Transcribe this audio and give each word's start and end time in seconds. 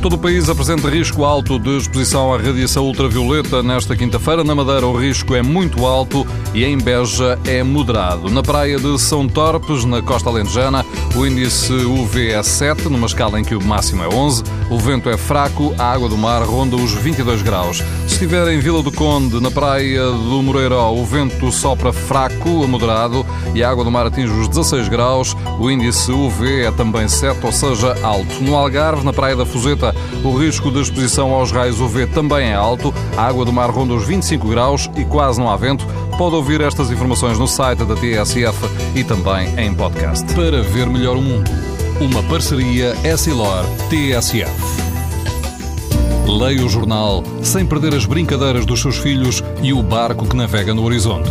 Todo 0.00 0.12
o 0.12 0.18
país 0.18 0.48
apresenta 0.48 0.88
risco 0.88 1.24
alto 1.24 1.58
de 1.58 1.78
exposição 1.78 2.32
à 2.32 2.38
radiação 2.38 2.84
ultravioleta. 2.84 3.62
Nesta 3.62 3.96
quinta-feira, 3.96 4.44
na 4.44 4.54
Madeira, 4.54 4.86
o 4.86 4.96
risco 4.96 5.34
é 5.34 5.42
muito 5.42 5.84
alto 5.84 6.24
e 6.54 6.64
em 6.64 6.78
Beja 6.78 7.38
é 7.44 7.62
moderado. 7.62 8.30
Na 8.30 8.42
praia 8.42 8.78
de 8.78 8.98
São 9.00 9.26
Torpes, 9.26 9.84
na 9.84 10.00
costa 10.00 10.28
alentejana, 10.28 10.84
o 11.16 11.26
índice 11.26 11.72
UV 11.72 12.30
é 12.30 12.42
7, 12.42 12.88
numa 12.88 13.06
escala 13.06 13.40
em 13.40 13.44
que 13.44 13.56
o 13.56 13.64
máximo 13.64 14.04
é 14.04 14.08
11. 14.08 14.44
O 14.70 14.78
vento 14.78 15.08
é 15.08 15.16
fraco, 15.16 15.74
a 15.78 15.92
água 15.92 16.08
do 16.08 16.16
mar 16.16 16.42
ronda 16.42 16.76
os 16.76 16.92
22 16.92 17.42
graus. 17.42 17.78
Se 18.06 18.14
estiver 18.14 18.46
em 18.48 18.60
Vila 18.60 18.82
do 18.82 18.92
Conde, 18.92 19.40
na 19.40 19.50
praia 19.50 20.04
do 20.04 20.42
Moreiró, 20.42 20.92
o 20.92 21.04
vento 21.04 21.50
sopra 21.50 21.92
fraco 21.92 22.62
a 22.62 22.66
moderado 22.68 23.26
e 23.54 23.62
a 23.62 23.70
água 23.70 23.84
do 23.84 23.90
mar 23.90 24.06
atinge 24.06 24.32
os 24.32 24.48
16 24.48 24.88
graus. 24.88 25.36
O 25.58 25.70
índice 25.70 26.12
UV 26.12 26.64
é 26.64 26.70
também 26.70 27.08
7, 27.08 27.44
ou 27.44 27.52
seja, 27.52 27.96
alto. 28.02 28.40
No 28.40 28.54
Algarve, 28.54 29.04
na 29.04 29.12
praia 29.12 29.34
da 29.34 29.46
O 30.24 30.36
risco 30.36 30.70
de 30.70 30.80
exposição 30.80 31.32
aos 31.32 31.52
raios 31.52 31.80
UV 31.80 32.06
também 32.06 32.48
é 32.48 32.54
alto. 32.54 32.92
A 33.16 33.26
água 33.26 33.44
do 33.44 33.52
mar 33.52 33.70
ronda 33.70 33.94
os 33.94 34.06
25 34.06 34.48
graus 34.48 34.90
e 34.96 35.04
quase 35.04 35.38
não 35.38 35.50
há 35.50 35.56
vento. 35.56 35.86
Pode 36.16 36.34
ouvir 36.34 36.60
estas 36.60 36.90
informações 36.90 37.38
no 37.38 37.46
site 37.46 37.84
da 37.84 37.94
TSF 37.94 38.58
e 38.94 39.04
também 39.04 39.48
em 39.58 39.74
podcast. 39.74 40.24
Para 40.34 40.62
ver 40.62 40.86
melhor 40.86 41.16
o 41.16 41.22
mundo, 41.22 41.50
uma 42.00 42.22
parceria 42.22 42.94
Essilor-TSF. 43.04 44.86
Leia 46.26 46.64
o 46.64 46.68
jornal 46.68 47.22
sem 47.42 47.64
perder 47.64 47.94
as 47.94 48.04
brincadeiras 48.04 48.66
dos 48.66 48.80
seus 48.80 48.98
filhos 48.98 49.42
e 49.62 49.72
o 49.72 49.82
barco 49.82 50.26
que 50.26 50.36
navega 50.36 50.74
no 50.74 50.84
horizonte. 50.84 51.30